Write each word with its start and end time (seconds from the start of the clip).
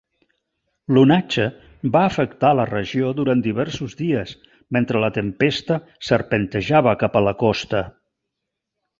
L'onatge 0.95 1.43
va 1.95 1.99
afectar 2.11 2.49
la 2.59 2.63
regió 2.69 3.11
durant 3.19 3.43
diversos 3.47 3.93
dies 3.99 4.33
mentre 4.77 5.01
la 5.03 5.09
tempesta 5.17 5.77
serpentejava 6.07 6.95
cap 7.05 7.19
a 7.21 7.23
la 7.27 7.35
costa. 7.45 7.83